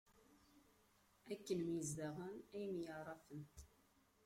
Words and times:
Akken 1.33 1.59
myezdaɣen, 1.65 2.35
ay 2.57 2.65
myaɛṛafen. 2.77 3.43